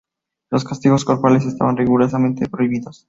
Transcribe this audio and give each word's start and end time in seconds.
Los 0.49 0.63
castigos 0.63 1.05
corporales 1.05 1.45
estaban 1.45 1.77
rigurosamente 1.77 2.49
prohibidos. 2.49 2.99